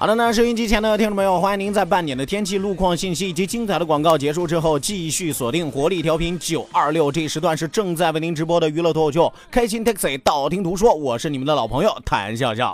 [0.00, 12.72] 好的呢，收音机前的听众朋友，欢迎您在半点的天气、路况信息以及精彩的广告结束之后，继续锁定活力调频九二六，这时段是正在为您直播的娱乐脱口秀《开心 Taxi》，道听途说，我是你们的老朋友谭笑笑。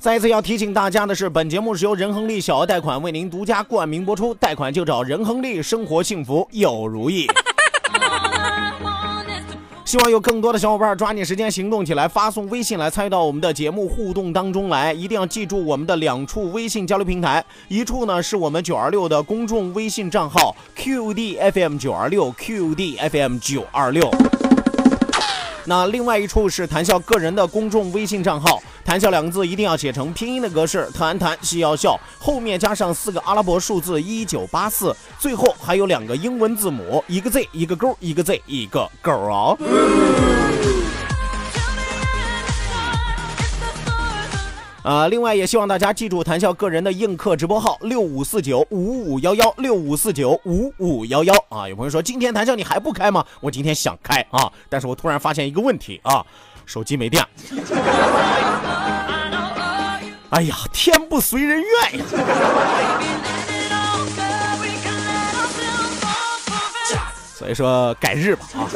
[0.00, 7.24] 再一次要提醒大家的是，本节目是由仁恒利小额贷款为您独家冠名播出，贷款就找仁恒利，生活幸福有如意。
[9.86, 14.92] 希望有更多的小伙伴抓紧时间行动起来，发送微信来参与到我们的节目互动当中来。
[14.92, 24.10] 一定要记住我们的两处微信交流平台，一处呢是我们九二六的公众微信账号 QDFM 九二六 QDFM 九二六。
[25.66, 39.58] 那另外一处是谈笑个人的公众微信账号，谈笑两个字一定要写成拼音的格式，谈谈戏要笑，后面加上四个阿拉伯数字一九八四，最后还有两个英文字母，一个 Z 一个勾，一个 Z 一个勾哦。
[44.84, 51.68] 啊，另外也希望大家记住谈笑个人的映客直播号六五四九五五幺幺六五四九五五幺幺啊。
[51.68, 53.24] 有朋友说今天谈笑你还不开吗？
[53.40, 56.24] 我今天想开啊，但是我突然发现一个问题啊，
[56.66, 57.24] 手机没电。
[60.30, 62.04] 哎呀，天不随人愿呀。
[67.34, 68.68] 所以说改日吧啊。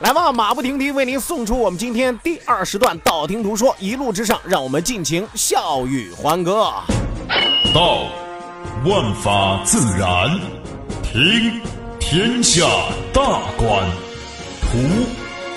[0.00, 6.72] 来吧，马不停蹄为您送出我们今天第二十段道听途说，一路之上，让我们尽情笑语欢歌。
[7.74, 8.04] 道，
[8.84, 10.38] 万法自然；
[11.02, 11.60] 听，
[11.98, 12.66] 天下
[13.12, 13.22] 大
[13.58, 13.86] 观；
[14.62, 14.78] 图，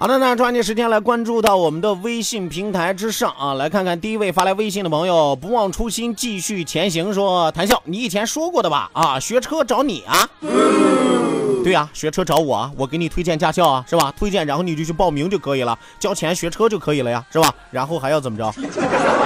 [0.00, 8.88] 好的，那抓紧时间来关注到我们的微信平台之上啊，来看看第一位发来微信的朋友，不忘初心，继续前行，说谭笑，你以前说过的吧？
[8.92, 10.28] 啊，学车找你啊？
[11.64, 14.14] 对呀、学车找我啊，我给你推荐驾校啊，是吧？
[14.16, 17.52] 推荐，然后你就去报名就可以了，交钱学车就可以了呀，是吧？
[17.72, 18.54] 然后还要怎么着？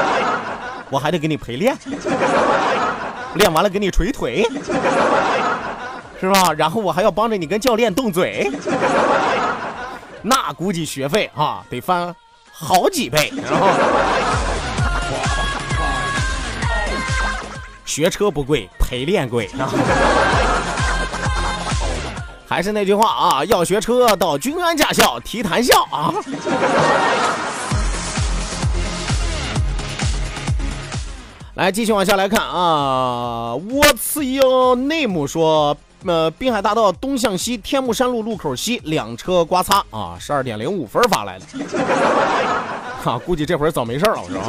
[0.89, 1.77] 我还得给你陪练，
[3.37, 4.49] 练完了给你捶腿，
[6.19, 6.51] 是吧？
[6.57, 8.51] 然后我还要帮着你跟教练动嘴。
[10.23, 12.15] 那估计学费啊得翻
[12.53, 13.67] 好几倍，然后
[17.85, 19.69] 学车不贵，陪练贵啊。
[22.49, 26.15] 还是那句话啊，要学车到君安驾校提谈笑啊。
[31.55, 35.27] 来，继续往下来看啊，What's your name？
[35.27, 41.45] 说，呃，滨海大道东向西，天目山路路口西两车刮擦啊，十二点零五分发来的。
[43.03, 44.45] 哈、 估计这会儿早没事了，是吧？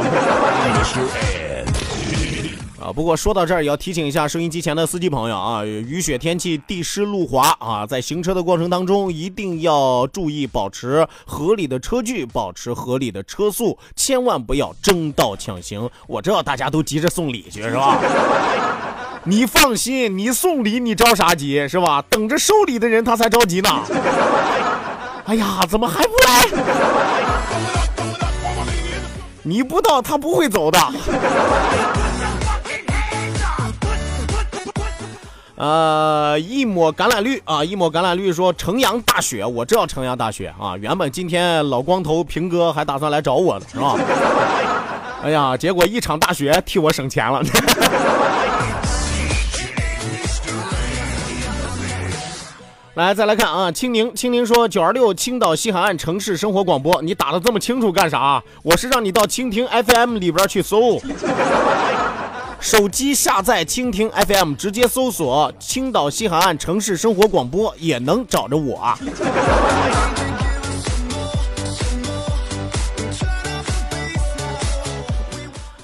[2.83, 15.89] 啊，不过说到这儿，也要提醒一下收音机前的司机朋友啊，雨雪天气，地湿路滑啊，在行车的过程当中，一定要注意保持合理的车距，保持合理的车速，千万不要争道抢行。
[16.07, 17.97] 我知道大家都急着送礼去，是吧？
[19.25, 22.03] 你放心，你送礼你着啥急是吧？
[22.09, 23.69] 等着收礼的人他才着急呢。
[25.25, 26.45] 哎呀，怎么还不来？
[29.43, 30.79] 你不到他不会走的。
[35.55, 40.75] 呃，一抹橄榄绿啊，一抹橄榄绿说城阳大雪，我知道城阳大雪啊。
[40.77, 43.95] 原本今天老光头平哥还打算来找我呢，是吧？
[45.23, 47.41] 哎呀，结果一场大雪替我省钱了。
[52.95, 58.43] 来，再来看啊，青柠，青柠说九二六青岛西海岸城市生活广播，你打的这么清楚干啥？
[58.61, 61.01] 我是让你到蜻蜓 FM 里边去搜，
[62.61, 68.95] 手机下载蜻蜓 FM，直接搜索青岛西海岸城市生活广播，也能找着我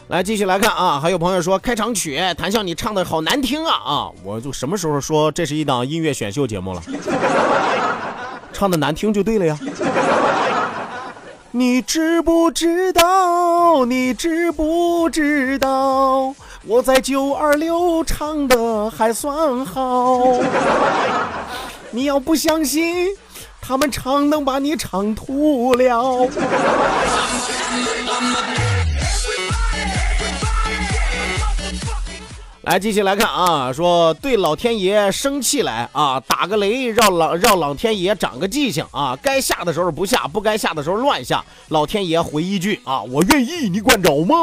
[0.10, 4.10] 来继续来看啊，还有朋友说开场曲谭笑你唱的好难听啊啊！
[4.24, 6.82] 我就什么时候说这是一档音乐选秀节目了？
[8.52, 9.56] 唱的难听就对了呀。
[11.52, 13.86] 你知不知道？
[13.86, 16.34] 你知不知道？
[16.66, 20.40] 我在九二六唱的还算好。
[21.92, 23.10] 你要不相信，
[23.62, 26.28] 他们唱能把你唱吐了。
[32.64, 41.44] 来，继续来看啊，说对老天爷生气来啊，打个雷让老让老天爷长个记性啊，该下的时候不下，不该下的时候乱下。
[41.70, 44.36] 老天爷回一句啊，我愿意，你管着吗？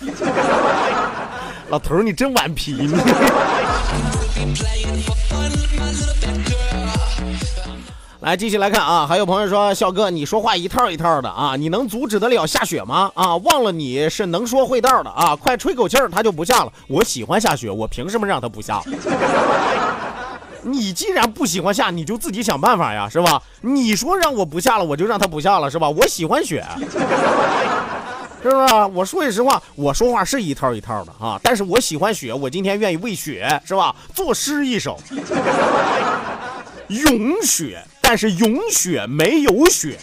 [1.70, 2.76] 老头儿你真顽皮
[8.26, 13.08] 来，继续来看啊，还有朋友说，笑哥，你说话一套一套的啊，你能阻止得了下雪吗？
[13.14, 16.72] 啊，忘了你是能说会道的啊，快吹口气儿，它就不下了。
[16.88, 18.82] 我喜欢下雪，我凭什么让它不下？
[20.62, 23.40] 你既然不喜欢下，你就自己想办法呀，是吧？
[23.60, 25.88] 你说让我不下了，我就让它不下了，是吧？
[25.88, 26.64] 我喜欢雪，
[28.42, 28.74] 是不是？
[28.92, 33.94] 我说句实话，我说话是一套一套的啊，但是我喜欢雪，我今天愿意为雪，是吧？
[34.12, 34.98] 作诗一首，
[36.88, 37.80] 咏雪。
[38.08, 39.98] 但是咏雪没有雪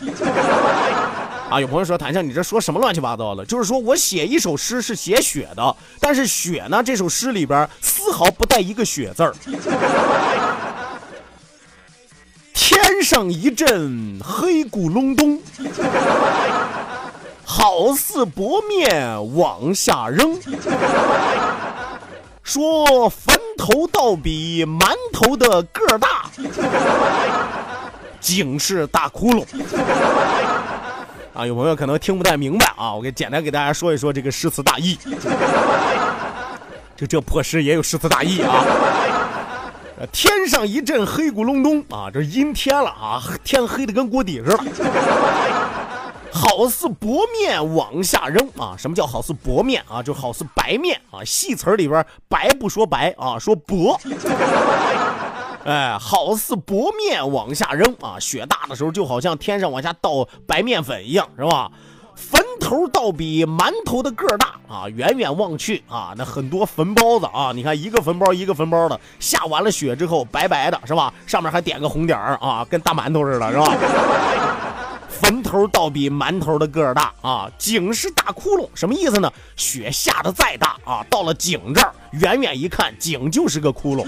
[1.49, 1.61] 啊！
[1.61, 3.45] 有朋友说谭笑，你这说什么乱七八糟的？
[3.45, 9.33] 就是说我写一首诗是写雪的，但是雪呢，这首诗里边丝毫不带一个雪字儿。
[12.53, 15.41] 天上一阵黑咕隆咚，
[17.45, 20.37] 好似薄面往下扔。
[22.43, 26.29] 说坟头倒比馒头的个儿大。
[28.23, 29.45] 警示大窟窿
[31.35, 31.45] 啊！
[31.45, 34.97] 有朋友可能听不太明白啊，我给简单给大家说一说这个诗词大意。
[36.95, 38.63] 就这破诗也有诗词大意啊！
[40.11, 44.63] 天上一阵黑咕隆咚啊，这阴天了啊，天黑的跟锅底似的。
[46.31, 48.75] 好似薄面往下扔啊！
[48.77, 50.01] 什么叫好似薄面啊？
[50.01, 51.23] 就好似白面啊！
[51.25, 53.99] 戏词里边白不说白啊，说薄。
[55.65, 58.19] 哎，好似薄面往下扔啊！
[58.19, 61.71] 雪大的时候，就好像天上往下倒白面粉一样，是吧？
[62.15, 64.87] 坟头倒比馒头的个儿大啊！
[64.89, 67.51] 远远望去啊，那很多坟包子啊！
[67.55, 71.11] 你看一个坟包一个坟包的，下完了雪之后白白的，是吧？
[71.25, 73.77] 上面还点个红点儿啊，跟大馒头似的，是吧？
[75.09, 77.49] 坟头倒比馒头的个儿大啊！
[77.57, 79.31] 井是大窟窿，什么意思呢？
[79.55, 84.05] 雪下的再大啊，到了井这儿，远远一看，井就是个窟窿。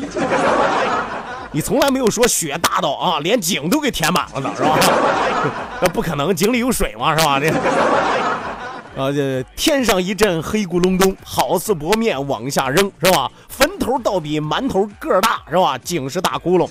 [1.56, 4.78] 你从来没有说雪大到啊，连井都给填满了的是吧？
[5.82, 7.40] 那不可能，井里有水嘛，是吧？
[7.40, 7.48] 这
[9.02, 13.32] 啊，这天上一阵黑咕隆咚，好似薄面往下扔，是吧？
[13.48, 15.78] 坟头倒比馒头个儿大，是吧？
[15.78, 16.70] 井是大窟窿。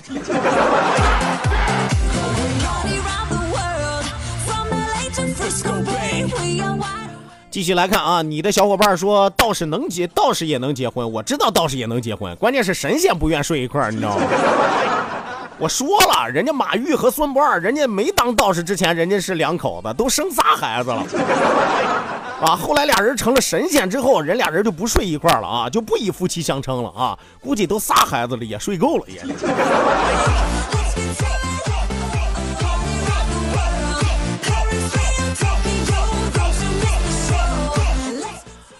[7.55, 11.09] 继续来看啊，你的小伙伴说道士能结，道士也能结婚。
[11.09, 14.25] 我知道道士也能结婚，关键是神仙不愿睡一块儿，你知道吗？
[15.57, 21.01] 我说了，人家马玉和孙不二，人家没当道士之前，人家是两口子，都生仨孩子了
[22.41, 22.57] 啊。
[22.57, 27.17] 后来俩人成了神仙之后，人俩人就不睡一块儿了啊，就不以夫妻相称了啊。
[27.39, 29.21] 估计都仨孩子了，也睡够了也。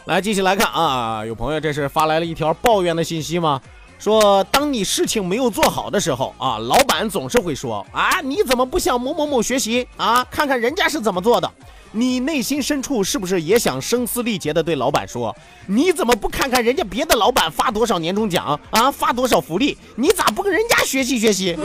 [0.06, 1.26] 来，继续来看啊！
[1.26, 3.60] 有朋友这是发来了一条抱怨的信息吗？
[3.98, 10.24] 说当你事情没有做好的时候啊，老板总是会说啊，你怎么不向某某某学习啊？
[10.26, 11.52] 看看人家是怎么做的。
[11.92, 15.36] 你内心深处是不是也想声嘶力竭的对老板说，
[15.66, 19.76] 你怎么不看看人家别的老板发多少年终奖啊，发多少福利？
[19.96, 21.58] 你咋不跟人家学习学习？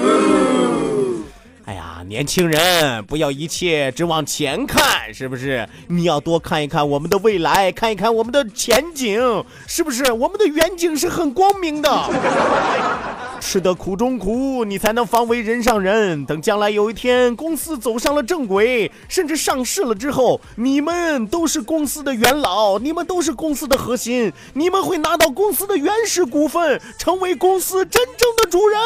[1.70, 5.68] 哎呀，年轻人，不要一切只往前看，是不是？
[5.86, 10.10] 你要多看一看我们的未来，看一看我们的前景，是不是？
[10.10, 11.88] 我们的远景是很光明的。
[13.38, 16.26] 吃得苦中苦，你才能方为人上人。
[16.26, 28.80] 等将来有一天公司走上了正轨，甚至上市了之后，你们都是公司的元老，你们都是公司的核心，你们会拿到公司的原始股份，成为公司真正的主人。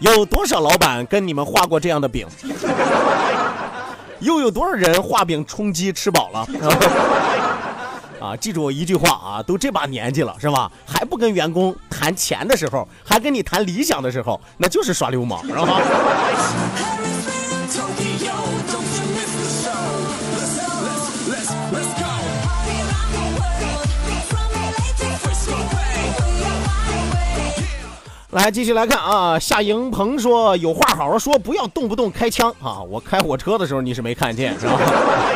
[0.00, 2.26] 有多少老板跟你们画过这样的饼？
[4.20, 6.46] 又有多少人画饼充饥吃饱了？
[8.20, 10.70] 啊，记住我一句话啊，都这把年纪了是吧？
[10.84, 15.80] 还不跟员工谈钱的时候，还跟你谈理想的时候，那就是耍流氓，是吧？
[28.32, 29.38] 来，继续来看啊。
[29.38, 32.82] 夏迎鹏说：“有话好好说，不要动不动开枪啊！
[32.82, 34.78] 我开火车的时候你是没看见是吧？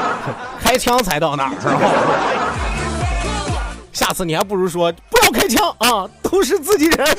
[0.61, 1.81] 开枪才到那儿是吧？
[3.95, 7.17] 下次你还不如说不要开枪啊，都是自己人。”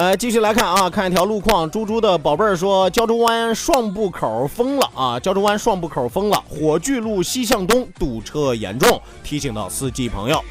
[0.00, 1.70] 呃，继续来看啊，看一条路况。
[1.70, 10.42] 猪猪的宝贝儿说，胶州湾双埠口封了啊，胶州湾双埠口封了，火炬路西向东堵车严重，提醒到司机朋友。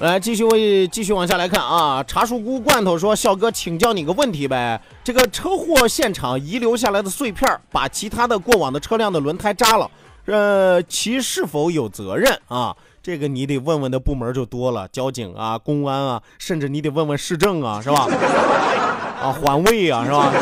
[0.00, 2.02] 来，继续为继续往下来看啊。
[2.02, 4.78] 茶树菇罐头说：“笑哥，请教你个问题呗。
[5.04, 9.88] 这个车祸现场遗留下来的碎片，把其他的过往的车辆的轮胎扎了，
[10.26, 12.74] 呃，其是否有责任啊？
[13.02, 18.08] 这个你得问问的部门就多了，交警啊、公安啊，甚至你得问问市政啊，是吧？
[19.20, 20.32] 啊，环卫啊，是吧？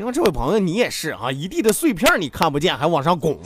[0.00, 3.38] 因为这位朋友你也是啊，一地的碎片你看不见，还往上拱。”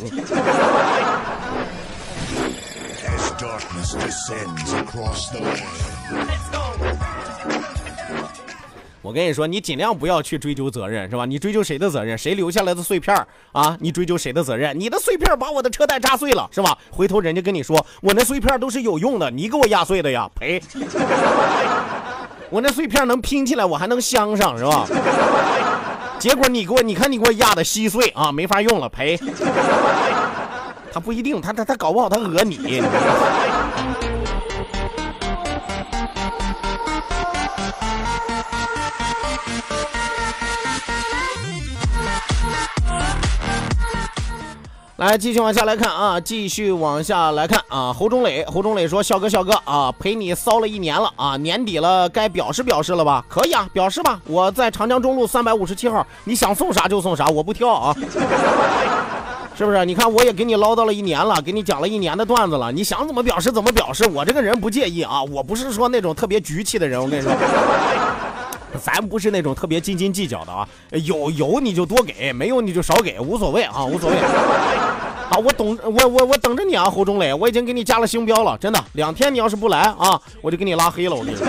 [9.03, 11.27] 我跟你说，你尽量不要去追究责任，是吧？
[11.27, 12.17] 你追究谁的责任？
[12.17, 13.15] 谁留下来的碎片
[13.51, 13.77] 啊？
[13.81, 14.79] 你追究谁的责任？
[14.79, 16.79] 你的碎片把我的车带扎碎了，是吧？
[16.91, 20.63] 回头人家跟你说，我那碎片都是有用的，你给我压碎的呀，赔！
[22.49, 24.87] 我那碎片能拼起来，我还能镶上，是吧？
[26.21, 29.19] 结果你给我，你看你给我压的稀碎啊，没法用了，赔！
[30.95, 32.81] 他不一定，他他他搞不好他讹你。
[45.03, 47.93] 来，继续往下来看啊，继续往下来看啊。
[47.93, 53.25] 侯忠磊，侯忠磊说：“笑哥，笑哥啊，陪你骚了一年了啊，年底了，该表示表示了吧？
[53.29, 54.21] 可以啊，表示吧。
[54.29, 57.93] 我在长江中路三百五十七号，你想送啥就送啥，我不挑啊。
[59.59, 59.85] ”是不是？
[59.85, 64.09] 你看，我也给你唠叨了一年了，给你讲了一年的段子了，你想怎么表示怎么表示。
[64.09, 67.03] 我这个人不介意啊，我不是说那种特别局气的人。
[67.03, 67.33] 我跟你说，
[68.83, 70.69] 咱不是那种特别斤斤计较的啊。
[71.05, 74.17] 有有你就多给，没有你就少给，无所谓啊，无所谓。
[75.33, 78.85] 啊，我懂我我我等着你啊，侯忠磊，我已经给你加了星标了，真的。
[78.93, 81.15] 两天你要是不来啊，我就给你拉黑了。
[81.15, 81.47] 我跟你说。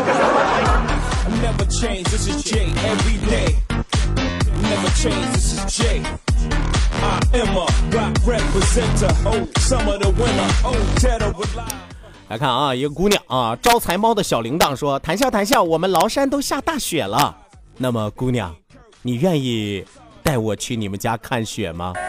[12.29, 17.35] 来看啊，一个姑娘啊，招财猫的小铃铛说，谈笑谈笑，我们崂山都下大雪了，
[17.77, 18.55] 那么姑娘，
[19.01, 19.85] 你愿意
[20.23, 21.93] 带我去你们家看雪吗？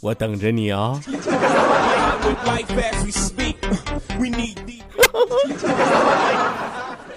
[0.00, 1.00] 我等着你哦。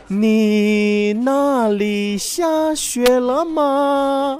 [0.07, 4.39] 你那里下雪了吗？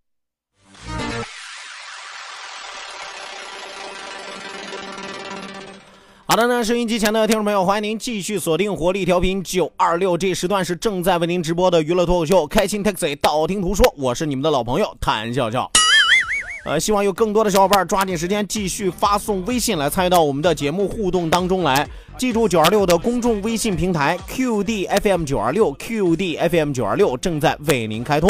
[6.31, 15.69] 好的呢，收音机前的听众朋友，欢迎您继续锁定活力调频九二六，这时段是正在为您直播的娱乐脱口秀《开心 Taxi》，道听途说，我是你们的老朋友谭笑笑。
[16.63, 21.85] 呃，希望有更多的小伙伴抓紧时间继续发送微信来参与到我们的节目互动当中来。
[22.17, 28.29] 记住九二六的公众微信平台 QD FM 九二六 QD FM 九二六正在为您开通。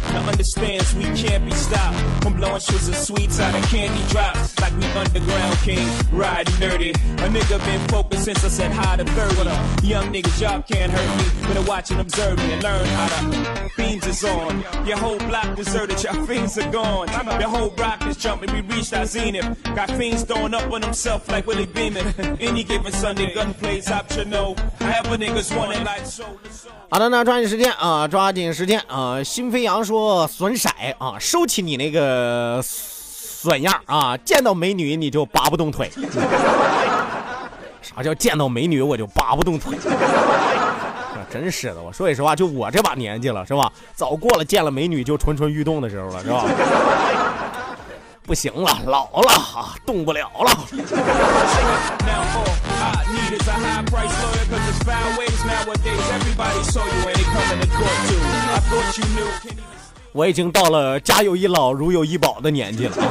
[0.10, 0.26] is a chick to hold a jammy like Meth and Mary like Marvin and Tammy.
[0.26, 4.02] Uh, now understands we can't be stopped from blowing shits and sweets out of candy
[4.08, 6.90] drops like we underground king riding dirty.
[6.90, 9.86] A nigga been focused since I said hi to 30.
[9.86, 11.24] Young niggas job can't hurt me.
[11.48, 13.70] Better watch and observe me and learn how to.
[13.76, 14.64] Beams is on.
[14.86, 16.02] Your whole block deserted.
[16.02, 17.08] Your fiends are gone.
[17.40, 18.52] Your whole block is jumping.
[18.52, 19.46] We reached our zenith.
[19.74, 22.06] Got fiends throwing up on themselves like Willie Beeman.
[22.40, 24.56] Any given Sunday, gun plays optional.
[24.80, 26.24] However niggas want it like so.
[26.88, 29.22] 好的，那抓紧时间啊，抓紧时间啊！
[29.22, 35.91] 新飞扬说 损色啊，收起你那个损样啊，见到美女你就拔不动腿。
[37.81, 39.75] 啥叫见到美女我就拔不动腿？
[39.77, 43.71] 啊真是的，我说句实话，就我这把年纪了，是吧？
[43.95, 46.45] 早过了见了美女就蠢蠢欲动的时候了，是吧？
[48.23, 50.51] 不行了，老了啊，动不了了。
[60.13, 62.95] 我已经到了家有一老如有一宝的年纪了。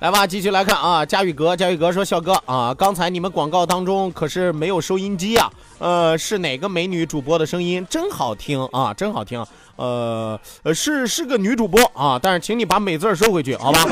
[0.00, 7.84] 来吧，继续来看啊，佳宇哥，佳宇哥说，笑哥啊，刚才你们广告当中可是没有收音机啊，呃，是哪个美女主播的声音？
[7.90, 10.38] 真好听啊，真好听，呃，
[10.72, 13.84] 是是个女主播啊，但是请你把美字收回去，好吧？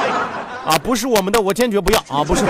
[0.64, 2.46] 啊，不是我们的，我坚决不要啊，不是，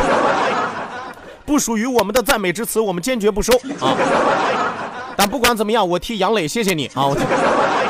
[1.45, 3.97] 不属于我们的赞美之词，我们坚决不收啊。
[5.17, 7.82] 但不管怎么样，我替杨磊谢谢你啊，我。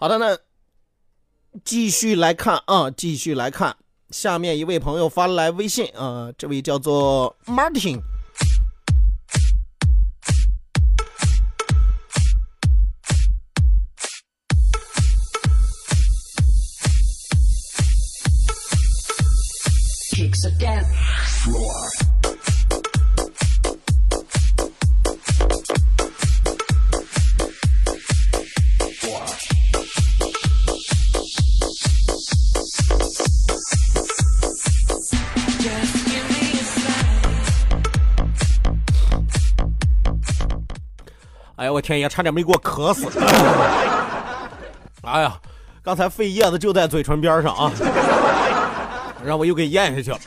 [0.00, 0.38] 好的，那
[1.64, 3.76] 继续来看啊，继续来看，
[4.10, 8.00] 下面一位朋友发来微信啊，这位叫做 Martin。
[41.78, 43.06] 我天爷，差点没给我渴死！
[45.02, 45.38] 哎呀，
[45.80, 47.70] 刚才肺叶子就在嘴唇边上啊，
[49.24, 50.18] 让我又给咽下去了。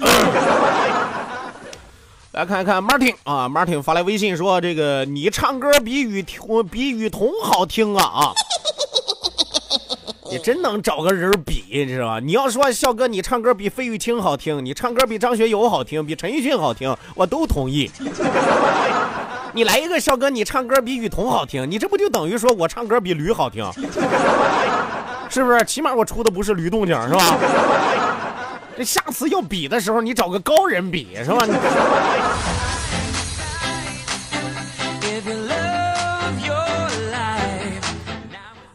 [2.31, 8.31] 来看一看 Martin 啊，Martin 发来微信说：“这个你唱歌比雨桐比雨桐好听啊啊！”
[10.31, 12.21] 你真能找个人比，你知道吧？
[12.21, 17.91] 你要说笑哥，你唱歌比费玉清好听，你唱歌比张学友好听，比陈奕迅好听，我都同意。
[19.53, 23.69] 你来一个笑哥，你唱歌比雨桐好听，你这不就等于说我唱歌比驴好听？
[25.29, 25.63] 是不是？
[25.65, 27.37] 起码我出的不是驴动静，是吧？
[28.77, 31.45] 这下次要比的时候，你找个高人比，是吧？
[31.45, 31.53] 你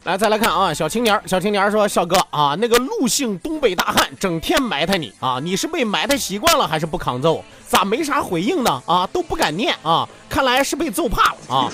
[0.06, 7.44] 来，再来看啊，小青年，小青年说：“小哥啊，那个陆姓东北大汉整天埋汰你啊，你是被埋汰习惯了，还是不抗揍？
[7.66, 8.80] 咋没啥回应呢？
[8.86, 11.68] 啊， 都不敢念啊，看来是被揍怕了啊。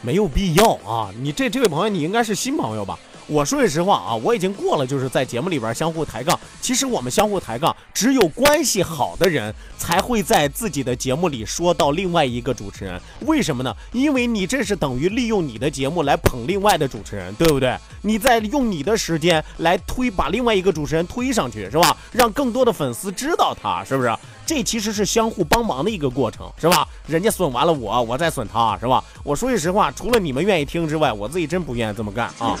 [0.00, 2.96] 没有必要啊，你这这位朋友，你应该是新朋友吧？
[3.26, 6.38] 我说句实话啊，我已经过了就是在节目里边相互抬杠。
[6.60, 13.00] 其实我们相互抬杠，只有关系好的人才会在自己的节目里说到另外一个主持人。
[13.20, 13.74] 为什么呢？
[13.92, 17.76] 因为你这是等于利用你的节目来捧另外的主持人，对不对？
[18.02, 21.96] 你在用你的时间来推把另外一个主持人推上去，是吧？
[22.12, 24.14] 让更多的粉丝知道他，是不是？
[24.46, 26.86] 这其实是相互帮忙的一个过程，是吧？
[27.06, 29.02] 人家损完了我，我再损他，是吧？
[29.22, 32.54] 我说句实话，除了你们愿意听之外，我自己真不愿意这么干啊。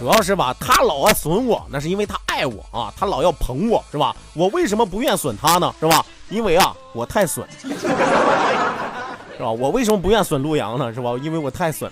[0.00, 4.16] 主要是吧，他老爱损我，那是因为他爱我啊，他老要捧我，是吧？
[4.32, 5.70] 我为什么不愿损他呢？
[5.78, 6.02] 是吧？
[6.30, 9.50] 因为啊，我太损，是吧？
[9.50, 10.90] 我为什么不愿损陆阳呢？
[10.94, 11.10] 是吧？
[11.22, 11.90] 因为我太损，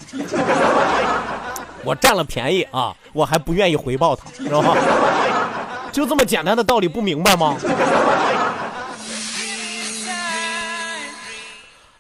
[1.85, 4.75] 我占了便宜啊，我还不愿意回报他，是吧？
[5.93, 7.57] 就这么简单的道理不明白吗？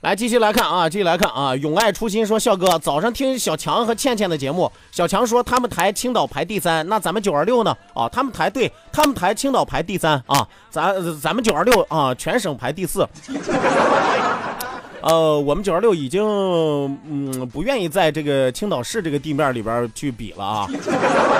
[0.08, 1.54] 来，继续来看啊，继续来看啊！
[1.56, 7.76] 永爱初心说，笑哥早上听小强和倩倩的节目，小强说他们台青岛排第三，那咱们九二六呢？
[7.92, 13.06] 啊，他们台对他们台青岛排第三啊，咱咱们九二六啊，全省排第四。
[15.02, 20.66] 呃，我们九二六已经嗯不愿意在这个青岛市这个地面里边去比了啊，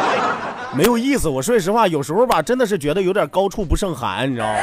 [0.76, 1.26] 没有意思。
[1.26, 4.58] 我说实话，有时候吧，真的是觉得有点高处不胜寒，你知道吗？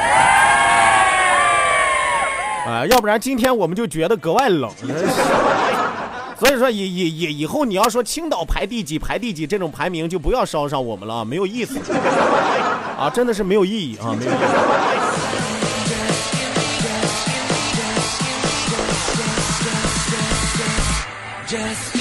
[2.66, 4.70] 啊、要不然今天我们就觉得格外冷。
[6.38, 11.78] 所以说以以以以后你要说青岛排第几排第几这种排名就不要捎上我们了，没有意思
[12.98, 14.34] 啊，真的是没有意义啊，没有意
[21.92, 21.95] 义。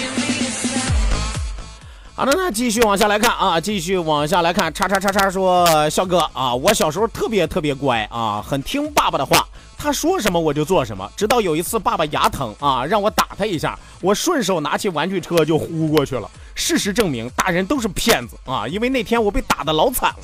[2.17, 9.45] 好的，那继续往下来看啊，继续往下来看，叉叉叉叉说，笑哥啊，我小时候特别特别乖啊，很听爸爸的话，
[9.77, 16.31] 他说什么我就做什么，直到有一次爸爸牙疼啊，让我打他一下，我顺手拿起玩具车就呼过去了。
[16.55, 20.17] 事实证明，大人都是骗子啊，因为那天我被打的老惨了。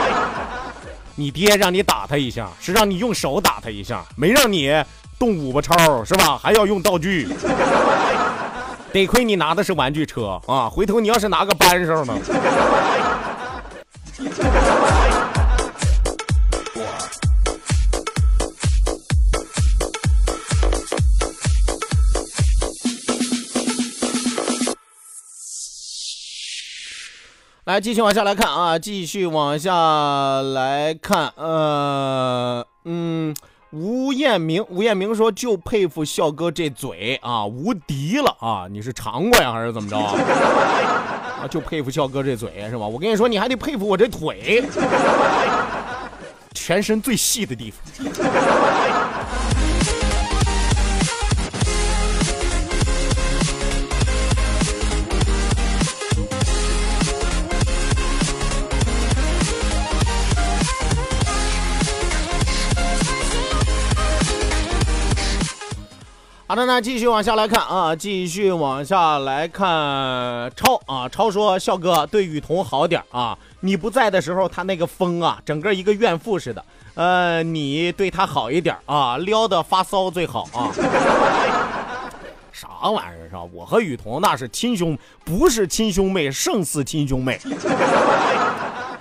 [1.16, 4.70] 你爹让你打他一下，是让你用手打他一下，没让你
[5.18, 6.36] 动五八超是吧？
[6.36, 7.26] 还要用道具。
[8.92, 10.68] 得亏你拿的是玩具车啊！
[10.68, 12.18] 回头你要是拿个扳手呢？
[27.64, 33.32] 来，继续往下来看啊，继续往下来看，呃，嗯。
[33.72, 38.66] 吴彦明，吴彦明说：“就佩服笑哥这嘴啊，无敌了啊！
[38.68, 41.46] 你是尝过呀，还是怎么着 啊？
[41.48, 42.84] 就佩服笑哥这嘴是吧？
[42.84, 44.64] 我跟你说，你还得佩服我这腿，
[46.52, 47.80] 全身最细的地方。”
[66.50, 69.64] 好的，那继续往下来看啊，继续往下来看
[70.56, 76.64] 超啊，超说笑哥对雨桐好点啊，你不在的时候他那个疯啊，整个一个怨妇似的。
[76.94, 80.74] 呃，你对他好一点啊，撩的发骚最好啊。
[82.50, 83.44] 啥玩意儿是吧？
[83.54, 87.38] 我和雨桐那是亲兄，不是亲兄妹，胜似亲兄妹，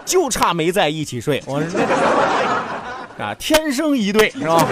[0.06, 1.42] 就差没在一起睡。
[1.48, 1.78] 我是
[3.18, 4.64] 啊，天生一对是吧？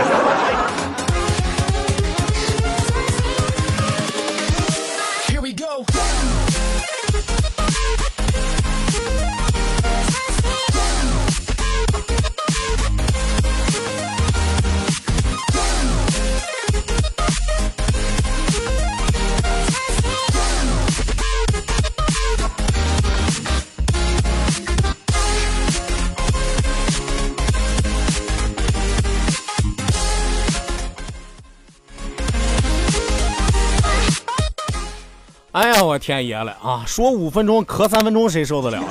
[35.57, 36.83] 哎呀，我天爷了啊！
[36.85, 38.77] 说五分钟咳三分钟，谁受得了？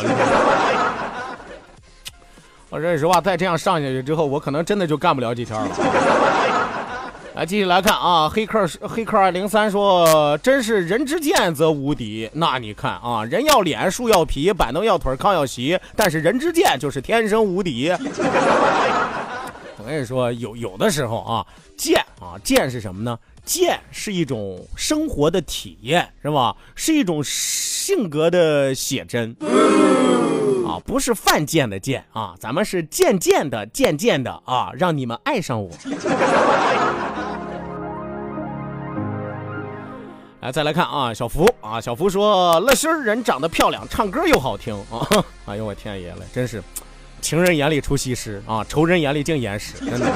[2.70, 5.68] 我说实话，再这样上下去之后，我可能真的就干不了几天了。
[7.37, 17.92] 来，继续来看啊，黑客黑客二零三说：“真是人之剑则无敌。”那你看啊，人要脸，树要皮，板凳要腿，炕要席，但是人之剑就是天生无敌。
[19.87, 21.46] 我跟你说，有有的时候啊，
[21.77, 23.16] 贱啊，贱是什么呢？
[23.44, 26.57] 贱是一种生活的体验，是吧？
[26.75, 29.31] 是一种性格的写真
[30.66, 35.70] 啊，不是犯贱的贱啊，咱们是渐渐的、渐渐的啊，让你们爱上我。
[40.40, 45.07] 来，再来看啊，小福啊，小福说乐心人长得漂亮，唱歌又好听啊！
[45.46, 46.61] 哎呦我天爷了，真是
[47.20, 50.07] 情人眼里出西施啊，仇人眼里净眼屎， 真的。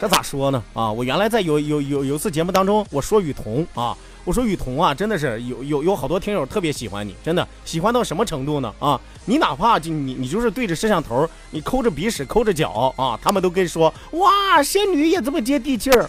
[0.00, 0.62] 这咋说呢？
[0.74, 8.74] 啊，我原来在有有有有一次节目当中，我说雨桐啊，我说雨桐啊，真的是有有有好多听友特别喜欢你，真的喜欢到什么程度呢？
[8.78, 16.08] 啊，你哪怕就你你就是对着摄像头，你抠着鼻屎抠着脚啊，他们都跟说哇，仙女也这么接地气儿。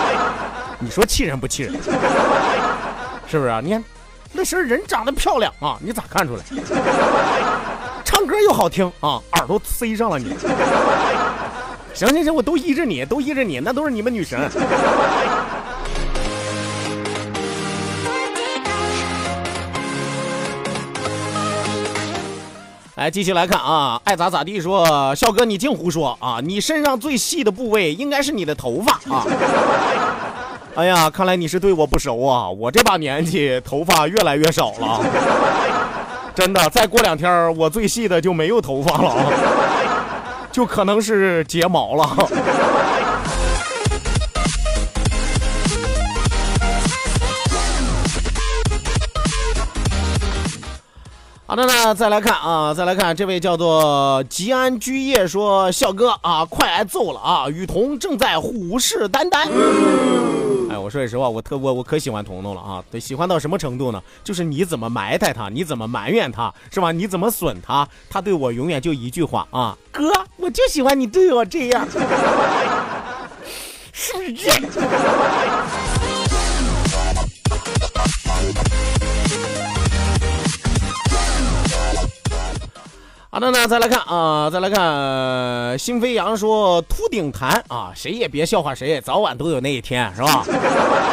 [0.80, 1.72] 你说气人不气人？
[3.28, 3.60] 是不是啊？
[3.62, 3.84] 你看
[4.32, 6.42] 那时候人长得漂亮啊，你咋看出来？
[8.24, 10.34] 唱歌又好听啊，耳朵塞上了你。
[11.92, 14.40] 行行行，我都依着你，都依着你，那都是你们女神。
[22.94, 26.38] 来，继续来看啊，爱咋咋地说，笑哥你净胡说啊！
[26.42, 29.26] 你身上最细的部位应该是你的头发啊！
[30.76, 32.48] 哎呀，看来你是对我不熟啊！
[32.48, 35.04] 我这把年纪，头发越来越少了，
[36.34, 39.14] 真的，再过两天我最细的就没有头发了！
[40.50, 42.04] 就可能是睫毛了。
[51.54, 57.48] 好的呢，再来看啊，再来看这位叫做吉安居业说：“笑哥啊，快挨揍了啊！
[57.48, 59.46] 雨桐正在虎视眈眈。
[60.68, 62.82] ”哎，我说句实话，我特我我可喜欢彤彤了啊！
[62.90, 64.02] 对，喜欢到什么程度呢？
[64.24, 66.90] 就是你怎么埋汰他，你怎么埋怨他，是吧？
[66.90, 71.86] 你怎么损他，他对我永远就一句话啊，哥，我就喜欢你对我这样，
[73.94, 74.60] 是不是这样？
[83.34, 90.44] 好的呢，再来看啊，再来看新飞扬说秃顶谈啊，谁也别笑话谁，早晚都有那一天，是吧？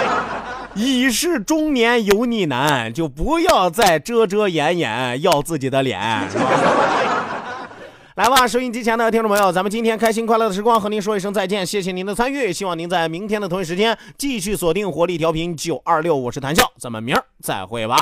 [0.75, 5.99] 已是中年油腻男，就不要再遮遮掩掩要自己的脸。
[6.29, 6.45] 是吧
[8.13, 17.97] 来吧，收音机前的听众朋友，咱们今天开心快乐的时光和您说一声再见，谢谢您的参与，希望您在明天的同一时间继续锁定活力调频九二六，我是谭笑，咱们明儿再会吧。